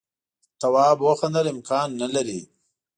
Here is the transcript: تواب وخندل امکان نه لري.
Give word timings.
تواب 0.61 0.97
وخندل 1.07 1.45
امکان 1.53 1.87
نه 2.01 2.07
لري. 2.13 2.41